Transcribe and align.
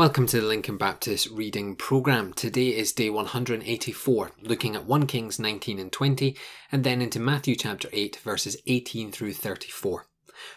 Welcome 0.00 0.26
to 0.28 0.40
the 0.40 0.46
Lincoln 0.46 0.78
Baptist 0.78 1.28
Reading 1.28 1.76
Programme. 1.76 2.32
Today 2.32 2.68
is 2.68 2.90
day 2.90 3.10
184, 3.10 4.30
looking 4.40 4.74
at 4.74 4.86
1 4.86 5.06
Kings 5.06 5.38
19 5.38 5.78
and 5.78 5.92
20, 5.92 6.38
and 6.72 6.84
then 6.84 7.02
into 7.02 7.20
Matthew 7.20 7.54
chapter 7.54 7.86
8, 7.92 8.16
verses 8.24 8.56
18 8.66 9.12
through 9.12 9.34
34. 9.34 10.06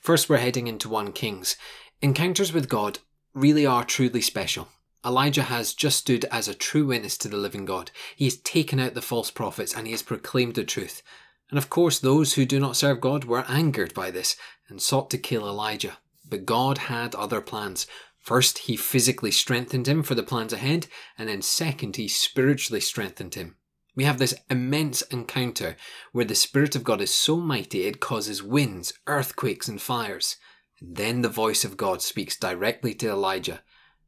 First, 0.00 0.28
we're 0.28 0.36
heading 0.36 0.68
into 0.68 0.88
1 0.88 1.10
Kings. 1.10 1.56
Encounters 2.00 2.52
with 2.52 2.68
God 2.68 3.00
really 3.34 3.66
are 3.66 3.82
truly 3.82 4.20
special. 4.20 4.68
Elijah 5.04 5.42
has 5.42 5.74
just 5.74 5.98
stood 5.98 6.24
as 6.26 6.46
a 6.46 6.54
true 6.54 6.86
witness 6.86 7.18
to 7.18 7.28
the 7.28 7.36
living 7.36 7.64
God. 7.64 7.90
He 8.14 8.26
has 8.26 8.36
taken 8.36 8.78
out 8.78 8.94
the 8.94 9.02
false 9.02 9.32
prophets 9.32 9.74
and 9.74 9.88
he 9.88 9.92
has 9.92 10.04
proclaimed 10.04 10.54
the 10.54 10.62
truth. 10.62 11.02
And 11.50 11.58
of 11.58 11.68
course, 11.68 11.98
those 11.98 12.34
who 12.34 12.46
do 12.46 12.60
not 12.60 12.76
serve 12.76 13.00
God 13.00 13.24
were 13.24 13.44
angered 13.48 13.92
by 13.92 14.12
this 14.12 14.36
and 14.68 14.80
sought 14.80 15.10
to 15.10 15.18
kill 15.18 15.48
Elijah. 15.48 15.98
But 16.30 16.46
God 16.46 16.78
had 16.78 17.16
other 17.16 17.40
plans. 17.40 17.88
First, 18.22 18.58
he 18.58 18.76
physically 18.76 19.32
strengthened 19.32 19.88
him 19.88 20.02
for 20.04 20.14
the 20.14 20.22
plans 20.22 20.52
ahead, 20.52 20.86
and 21.18 21.28
then 21.28 21.42
second, 21.42 21.96
he 21.96 22.06
spiritually 22.06 22.80
strengthened 22.80 23.34
him. 23.34 23.56
We 23.94 24.04
have 24.04 24.18
this 24.18 24.34
immense 24.48 25.02
encounter 25.02 25.76
where 26.12 26.24
the 26.24 26.34
Spirit 26.34 26.76
of 26.76 26.84
God 26.84 27.02
is 27.02 27.12
so 27.12 27.36
mighty 27.36 27.82
it 27.82 28.00
causes 28.00 28.42
winds, 28.42 28.94
earthquakes, 29.06 29.68
and 29.68 29.82
fires. 29.82 30.36
Then 30.80 31.22
the 31.22 31.28
voice 31.28 31.64
of 31.64 31.76
God 31.76 32.00
speaks 32.00 32.36
directly 32.36 32.94
to 32.94 33.10
Elijah 33.10 33.62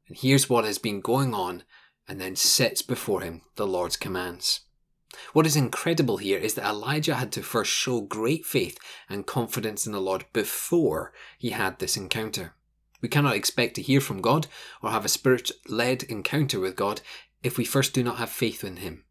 and 0.09 0.17
hears 0.17 0.49
what 0.49 0.65
has 0.65 0.79
been 0.79 1.01
going 1.01 1.35
on 1.35 1.65
and 2.09 2.21
then 2.21 2.37
sets 2.37 2.83
before 2.83 3.21
him 3.21 3.43
the 3.57 3.67
Lord's 3.67 3.97
commands. 3.97 4.61
What 5.33 5.47
is 5.47 5.57
incredible 5.57 6.17
here 6.17 6.39
is 6.39 6.55
that 6.55 6.69
Elijah 6.69 7.15
had 7.15 7.31
to 7.33 7.43
first 7.43 7.71
show 7.71 8.01
great 8.01 8.45
faith 8.45 8.79
and 9.09 9.27
confidence 9.27 9.87
in 9.87 9.93
the 9.93 10.01
Lord 10.01 10.25
before 10.33 11.13
he 11.39 11.51
had 11.51 11.79
this 11.79 11.97
encounter. 11.97 12.55
We 13.05 13.09
cannot 13.09 13.37
expect 13.37 13.75
to 13.75 13.83
hear 13.83 14.01
from 14.01 14.23
God 14.23 14.47
or 14.81 14.89
have 14.89 15.05
a 15.05 15.11
spirit 15.11 15.51
led 15.69 16.05
encounter 16.05 16.59
with 16.59 16.75
God 16.75 17.03
if 17.43 17.59
we 17.59 17.65
first 17.67 17.93
do 17.93 18.03
not 18.03 18.17
have 18.17 18.31
faith 18.31 18.65
in 18.65 18.79
Him. 18.79 19.05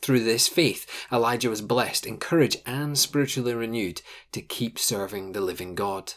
Through 0.00 0.24
this 0.24 0.48
faith, 0.48 0.86
Elijah 1.12 1.50
was 1.50 1.60
blessed, 1.60 2.06
encouraged, 2.06 2.62
and 2.64 2.96
spiritually 2.96 3.52
renewed 3.52 4.00
to 4.32 4.40
keep 4.40 4.78
serving 4.78 5.32
the 5.32 5.42
living 5.42 5.74
God. 5.74 6.14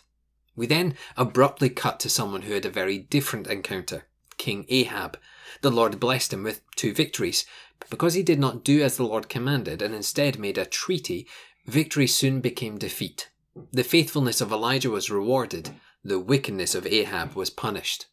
We 0.56 0.66
then 0.66 0.96
abruptly 1.18 1.70
cut 1.70 2.00
to 2.00 2.10
someone 2.10 2.44
who 2.44 2.54
had 2.54 2.66
a 2.66 2.70
very 2.70 2.98
different 2.98 3.48
encounter 3.48 4.08
King 4.38 4.66
Ahab. 4.70 5.20
The 5.60 5.72
Lord 5.72 6.00
blessed 6.00 6.32
him 6.32 6.44
with 6.44 6.62
two 6.78 6.94
victories, 6.94 7.46
but 7.80 7.90
because 7.90 8.14
he 8.14 8.24
did 8.24 8.40
not 8.40 8.64
do 8.64 8.82
as 8.82 8.96
the 8.96 9.04
Lord 9.04 9.28
commanded 9.28 9.82
and 9.82 9.94
instead 9.94 10.40
made 10.40 10.58
a 10.58 10.66
treaty, 10.66 11.28
victory 11.66 12.08
soon 12.08 12.40
became 12.40 12.78
defeat. 12.78 13.30
The 13.74 13.84
faithfulness 13.84 14.40
of 14.40 14.54
Elijah 14.54 14.90
was 14.90 15.12
rewarded, 15.12 15.72
the 16.04 16.20
wickedness 16.20 16.76
of 16.76 16.88
Ahab 16.88 17.34
was 17.34 17.50
punished. 17.50 18.06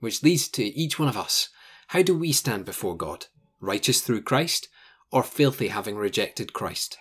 Which 0.00 0.22
leads 0.22 0.48
to 0.48 0.64
each 0.64 0.98
one 0.98 1.08
of 1.08 1.16
us. 1.16 1.48
How 1.88 2.02
do 2.02 2.16
we 2.16 2.32
stand 2.32 2.64
before 2.64 2.96
God? 2.96 3.26
Righteous 3.60 4.00
through 4.00 4.22
Christ, 4.22 4.68
or 5.10 5.22
filthy 5.22 5.68
having 5.68 5.96
rejected 5.96 6.52
Christ? 6.52 6.98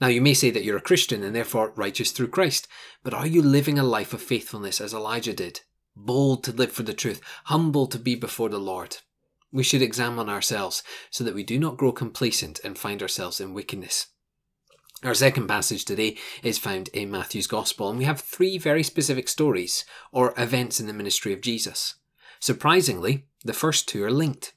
Now, 0.00 0.06
you 0.06 0.20
may 0.20 0.34
say 0.34 0.50
that 0.50 0.64
you're 0.64 0.78
a 0.78 0.82
Christian 0.82 1.22
and 1.22 1.36
therefore 1.36 1.72
righteous 1.76 2.10
through 2.10 2.28
Christ, 2.28 2.66
but 3.02 3.12
are 3.14 3.26
you 3.26 3.42
living 3.42 3.78
a 3.78 3.84
life 3.84 4.14
of 4.14 4.22
faithfulness 4.22 4.80
as 4.80 4.94
Elijah 4.94 5.34
did? 5.34 5.60
Bold 5.94 6.42
to 6.44 6.52
live 6.52 6.72
for 6.72 6.82
the 6.82 6.94
truth, 6.94 7.20
humble 7.44 7.86
to 7.88 7.98
be 7.98 8.14
before 8.14 8.48
the 8.48 8.58
Lord. 8.58 8.98
We 9.52 9.62
should 9.62 9.82
examine 9.82 10.28
ourselves 10.28 10.82
so 11.10 11.24
that 11.24 11.34
we 11.34 11.42
do 11.42 11.58
not 11.58 11.76
grow 11.76 11.92
complacent 11.92 12.60
and 12.64 12.78
find 12.78 13.02
ourselves 13.02 13.40
in 13.40 13.52
wickedness. 13.52 14.06
Our 15.02 15.14
second 15.14 15.48
passage 15.48 15.86
today 15.86 16.18
is 16.42 16.58
found 16.58 16.88
in 16.88 17.10
Matthew's 17.10 17.46
Gospel, 17.46 17.88
and 17.88 17.98
we 17.98 18.04
have 18.04 18.20
three 18.20 18.58
very 18.58 18.82
specific 18.82 19.28
stories 19.28 19.86
or 20.12 20.34
events 20.36 20.78
in 20.78 20.86
the 20.86 20.92
ministry 20.92 21.32
of 21.32 21.40
Jesus. 21.40 21.94
Surprisingly, 22.38 23.24
the 23.42 23.54
first 23.54 23.88
two 23.88 24.04
are 24.04 24.10
linked. 24.10 24.52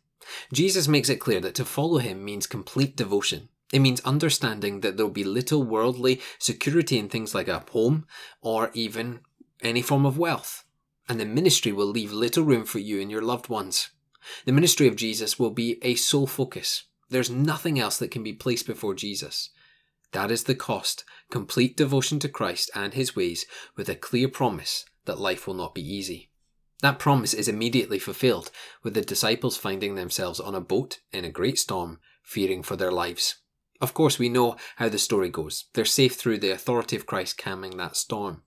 Jesus 0.51 0.85
makes 0.85 1.07
it 1.07 1.21
clear 1.21 1.39
that 1.39 1.55
to 1.55 1.63
follow 1.63 1.99
him 1.99 2.25
means 2.25 2.45
complete 2.45 2.97
devotion. 2.97 3.47
It 3.71 3.79
means 3.79 4.01
understanding 4.01 4.81
that 4.81 4.97
there 4.97 5.05
will 5.05 5.13
be 5.13 5.23
little 5.23 5.63
worldly 5.63 6.19
security 6.39 6.99
in 6.99 7.07
things 7.07 7.33
like 7.33 7.47
a 7.47 7.63
home 7.71 8.05
or 8.41 8.69
even 8.73 9.21
any 9.61 9.81
form 9.81 10.05
of 10.05 10.17
wealth. 10.17 10.65
And 11.07 11.21
the 11.21 11.25
ministry 11.25 11.71
will 11.71 11.87
leave 11.87 12.11
little 12.11 12.43
room 12.43 12.65
for 12.65 12.79
you 12.79 12.99
and 12.99 13.09
your 13.09 13.21
loved 13.21 13.47
ones. 13.47 13.91
The 14.43 14.51
ministry 14.51 14.89
of 14.89 14.97
Jesus 14.97 15.39
will 15.39 15.51
be 15.51 15.79
a 15.81 15.95
sole 15.95 16.27
focus. 16.27 16.83
There's 17.09 17.29
nothing 17.29 17.79
else 17.79 17.97
that 17.99 18.11
can 18.11 18.23
be 18.23 18.33
placed 18.33 18.67
before 18.67 18.93
Jesus. 18.93 19.49
That 20.13 20.31
is 20.31 20.43
the 20.43 20.55
cost 20.55 21.03
complete 21.31 21.75
devotion 21.75 22.19
to 22.19 22.29
Christ 22.29 22.69
and 22.75 22.93
his 22.93 23.15
ways 23.15 23.47
with 23.75 23.89
a 23.89 23.95
clear 23.95 24.27
promise 24.27 24.85
that 25.05 25.19
life 25.19 25.47
will 25.47 25.55
not 25.55 25.73
be 25.73 25.81
easy. 25.81 26.29
That 26.81 26.99
promise 26.99 27.33
is 27.33 27.47
immediately 27.47 27.97
fulfilled 27.97 28.51
with 28.83 28.93
the 28.93 29.01
disciples 29.01 29.57
finding 29.57 29.95
themselves 29.95 30.39
on 30.39 30.53
a 30.53 30.61
boat 30.61 30.99
in 31.11 31.25
a 31.25 31.31
great 31.31 31.57
storm, 31.57 31.99
fearing 32.21 32.61
for 32.61 32.75
their 32.75 32.91
lives. 32.91 33.37
Of 33.81 33.95
course, 33.95 34.19
we 34.19 34.29
know 34.29 34.55
how 34.75 34.89
the 34.89 34.99
story 34.99 35.29
goes. 35.29 35.65
They're 35.73 35.85
safe 35.85 36.15
through 36.15 36.37
the 36.37 36.51
authority 36.51 36.95
of 36.95 37.07
Christ 37.07 37.37
calming 37.37 37.77
that 37.77 37.97
storm. 37.97 38.43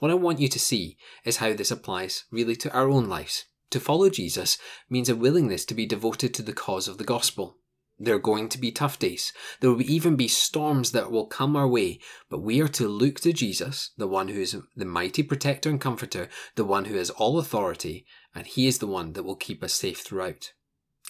What 0.00 0.10
I 0.10 0.14
want 0.14 0.40
you 0.40 0.48
to 0.48 0.58
see 0.58 0.96
is 1.24 1.36
how 1.36 1.52
this 1.52 1.70
applies 1.70 2.24
really 2.32 2.56
to 2.56 2.72
our 2.72 2.88
own 2.88 3.08
lives. 3.08 3.44
To 3.70 3.78
follow 3.78 4.10
Jesus 4.10 4.58
means 4.90 5.08
a 5.08 5.16
willingness 5.16 5.64
to 5.66 5.74
be 5.74 5.86
devoted 5.86 6.34
to 6.34 6.42
the 6.42 6.52
cause 6.52 6.88
of 6.88 6.98
the 6.98 7.04
gospel. 7.04 7.58
There 7.98 8.16
are 8.16 8.20
going 8.20 8.48
to 8.48 8.58
be 8.58 8.72
tough 8.72 8.98
days. 8.98 9.32
There 9.60 9.70
will 9.70 9.82
even 9.82 10.16
be 10.16 10.26
storms 10.26 10.90
that 10.92 11.12
will 11.12 11.26
come 11.26 11.54
our 11.54 11.68
way, 11.68 12.00
but 12.28 12.42
we 12.42 12.60
are 12.60 12.68
to 12.68 12.88
look 12.88 13.20
to 13.20 13.32
Jesus, 13.32 13.90
the 13.96 14.08
one 14.08 14.28
who 14.28 14.40
is 14.40 14.56
the 14.74 14.84
mighty 14.84 15.22
protector 15.22 15.70
and 15.70 15.80
comforter, 15.80 16.28
the 16.56 16.64
one 16.64 16.86
who 16.86 16.96
has 16.96 17.10
all 17.10 17.38
authority, 17.38 18.04
and 18.34 18.46
he 18.46 18.66
is 18.66 18.78
the 18.78 18.88
one 18.88 19.12
that 19.12 19.22
will 19.22 19.36
keep 19.36 19.62
us 19.62 19.72
safe 19.74 20.00
throughout. 20.00 20.52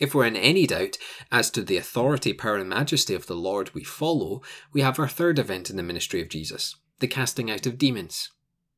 If 0.01 0.15
we're 0.15 0.27
in 0.27 0.37
any 0.37 0.67
doubt 0.67 0.99
as 1.31 1.51
to 1.53 1.63
the 1.63 1.77
authority, 1.77 2.33
power, 2.33 2.57
and 2.57 2.69
majesty 2.69 3.15
of 3.15 3.27
the 3.27 3.37
Lord 3.37 3.73
we 3.75 3.85
follow, 3.85 4.43
we 4.73 4.83
have 4.83 4.99
our 4.99 5.09
third 5.09 5.39
event 5.39 5.71
in 5.71 5.77
the 5.77 5.83
ministry 5.83 6.21
of 6.21 6.29
Jesus, 6.29 6.77
the 6.99 7.07
casting 7.07 7.51
out 7.51 7.65
of 7.65 7.79
demons. 7.79 8.31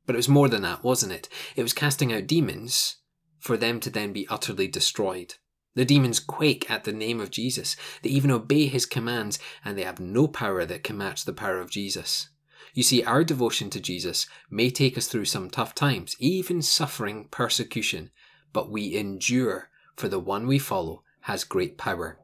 But 0.05 0.15
it 0.15 0.19
was 0.19 0.29
more 0.29 0.49
than 0.49 0.63
that, 0.63 0.85
wasn't 0.85 1.13
it? 1.13 1.29
It 1.57 1.63
was 1.63 1.73
casting 1.73 2.13
out 2.13 2.27
demons 2.27 2.99
for 3.41 3.57
them 3.57 3.81
to 3.81 3.91
then 3.91 4.13
be 4.13 4.29
utterly 4.29 4.69
destroyed. 4.69 5.35
The 5.77 5.85
demons 5.85 6.21
quake 6.21 6.71
at 6.71 6.85
the 6.85 6.93
name 6.93 7.21
of 7.21 7.31
Jesus. 7.31 7.77
They 8.01 8.09
even 8.09 8.31
obey 8.31 8.67
his 8.67 8.87
commands, 8.87 9.39
and 9.63 9.77
they 9.77 9.85
have 9.85 10.01
no 10.01 10.27
power 10.27 10.65
that 10.65 10.83
can 10.83 10.97
match 10.97 11.27
the 11.27 11.35
power 11.35 11.61
of 11.61 11.71
Jesus. 11.71 12.31
You 12.73 12.83
see, 12.83 13.05
our 13.05 13.23
devotion 13.23 13.69
to 13.71 13.81
Jesus 13.81 14.27
may 14.51 14.71
take 14.71 14.97
us 14.97 15.07
through 15.07 15.27
some 15.27 15.51
tough 15.51 15.75
times, 15.75 16.17
even 16.19 16.63
suffering 16.63 17.29
persecution, 17.31 18.11
but 18.55 18.71
we 18.71 18.97
endure, 18.97 19.69
for 19.97 20.09
the 20.09 20.19
one 20.19 20.47
we 20.47 20.59
follow 20.59 21.03
has 21.21 21.45
great 21.45 21.77
power. 21.77 22.19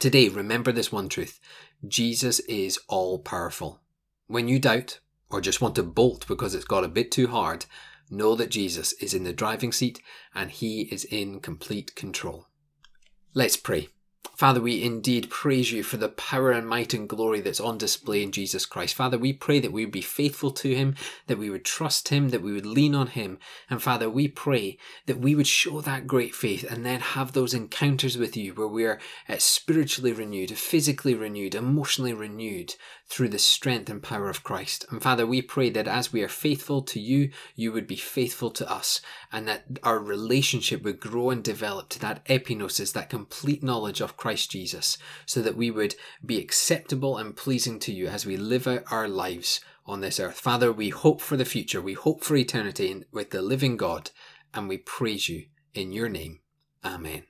Today, 0.00 0.30
remember 0.30 0.72
this 0.72 0.90
one 0.90 1.10
truth 1.10 1.40
Jesus 1.86 2.40
is 2.40 2.78
all 2.88 3.18
powerful. 3.18 3.82
When 4.26 4.48
you 4.48 4.58
doubt, 4.58 5.00
or 5.30 5.42
just 5.42 5.60
want 5.60 5.74
to 5.74 5.82
bolt 5.82 6.26
because 6.26 6.54
it's 6.54 6.64
got 6.64 6.84
a 6.84 6.88
bit 6.88 7.10
too 7.10 7.26
hard, 7.26 7.66
know 8.10 8.34
that 8.36 8.50
Jesus 8.50 8.94
is 8.94 9.12
in 9.12 9.24
the 9.24 9.34
driving 9.34 9.72
seat 9.72 10.00
and 10.34 10.50
he 10.50 10.82
is 10.82 11.04
in 11.04 11.40
complete 11.40 11.94
control. 11.94 12.46
Let's 13.36 13.56
pray. 13.56 13.88
Father, 14.36 14.60
we 14.60 14.82
indeed 14.82 15.30
praise 15.30 15.70
you 15.70 15.84
for 15.84 15.96
the 15.96 16.08
power 16.08 16.50
and 16.50 16.66
might 16.66 16.92
and 16.92 17.08
glory 17.08 17.40
that's 17.40 17.60
on 17.60 17.78
display 17.78 18.22
in 18.22 18.32
Jesus 18.32 18.66
Christ. 18.66 18.94
Father, 18.94 19.16
we 19.16 19.32
pray 19.32 19.60
that 19.60 19.72
we 19.72 19.84
would 19.84 19.92
be 19.92 20.00
faithful 20.00 20.50
to 20.50 20.74
him, 20.74 20.96
that 21.28 21.38
we 21.38 21.50
would 21.50 21.64
trust 21.64 22.08
him, 22.08 22.30
that 22.30 22.42
we 22.42 22.52
would 22.52 22.66
lean 22.66 22.96
on 22.96 23.08
him. 23.08 23.38
And 23.70 23.80
Father, 23.80 24.10
we 24.10 24.26
pray 24.26 24.76
that 25.06 25.20
we 25.20 25.36
would 25.36 25.46
show 25.46 25.80
that 25.80 26.08
great 26.08 26.34
faith 26.34 26.64
and 26.68 26.84
then 26.84 27.00
have 27.00 27.32
those 27.32 27.54
encounters 27.54 28.18
with 28.18 28.36
you 28.36 28.54
where 28.54 28.66
we 28.66 28.84
are 28.84 28.98
uh, 29.28 29.36
spiritually 29.38 30.12
renewed, 30.12 30.50
physically 30.58 31.14
renewed, 31.14 31.54
emotionally 31.54 32.12
renewed 32.12 32.74
through 33.06 33.28
the 33.28 33.38
strength 33.38 33.88
and 33.90 34.02
power 34.02 34.28
of 34.28 34.42
Christ. 34.42 34.86
And 34.90 35.02
Father, 35.02 35.26
we 35.26 35.42
pray 35.42 35.70
that 35.70 35.86
as 35.86 36.12
we 36.12 36.22
are 36.22 36.28
faithful 36.28 36.82
to 36.82 36.98
you, 36.98 37.30
you 37.54 37.70
would 37.70 37.86
be 37.86 37.96
faithful 37.96 38.50
to 38.52 38.70
us 38.70 39.00
and 39.30 39.46
that 39.46 39.64
our 39.82 39.98
relationship 39.98 40.82
would 40.82 41.00
grow 41.00 41.30
and 41.30 41.44
develop 41.44 41.90
to 41.90 42.00
that 42.00 42.24
epignosis, 42.26 42.92
that 42.92 43.10
complete 43.10 43.62
knowledge 43.62 44.00
of 44.00 44.16
Christ 44.24 44.52
Jesus, 44.52 44.96
so 45.26 45.42
that 45.42 45.54
we 45.54 45.70
would 45.70 45.96
be 46.24 46.38
acceptable 46.38 47.18
and 47.18 47.36
pleasing 47.36 47.78
to 47.80 47.92
you 47.92 48.06
as 48.06 48.24
we 48.24 48.38
live 48.38 48.66
out 48.66 48.84
our 48.90 49.06
lives 49.06 49.60
on 49.84 50.00
this 50.00 50.18
earth. 50.18 50.40
Father, 50.40 50.72
we 50.72 50.88
hope 50.88 51.20
for 51.20 51.36
the 51.36 51.44
future. 51.44 51.82
We 51.82 51.92
hope 51.92 52.24
for 52.24 52.34
eternity 52.34 53.04
with 53.12 53.32
the 53.32 53.42
living 53.42 53.76
God, 53.76 54.12
and 54.54 54.66
we 54.66 54.78
praise 54.78 55.28
you 55.28 55.44
in 55.74 55.92
your 55.92 56.08
name. 56.08 56.40
Amen. 56.82 57.20